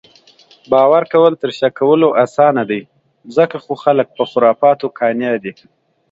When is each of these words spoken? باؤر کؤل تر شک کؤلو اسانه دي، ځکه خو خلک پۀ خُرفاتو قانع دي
باؤر 0.71 1.03
کؤل 1.11 1.33
تر 1.41 1.49
شک 1.59 1.73
کؤلو 1.79 2.09
اسانه 2.23 2.63
دي، 2.69 2.81
ځکه 3.35 3.55
خو 3.63 3.73
خلک 3.83 4.07
پۀ 4.15 4.23
خُرفاتو 4.31 4.87
قانع 4.97 5.33
دي 5.43 5.53